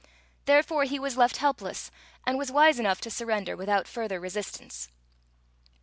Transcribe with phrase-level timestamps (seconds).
[0.45, 1.91] Therefore he was left helpless,
[2.25, 4.89] and was wise enough to surrender without further resistance.